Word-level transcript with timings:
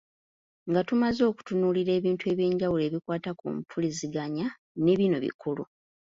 Nga 0.69 0.81
tumaze 0.87 1.21
okutunuulira 1.31 1.91
ebintu 1.99 2.23
eby’enjawulo 2.33 2.81
ebikwata 2.85 3.31
ku 3.39 3.45
mpuliziganya 3.57 4.47
ne 4.83 4.93
bino 4.99 5.17
bikulu. 5.25 5.63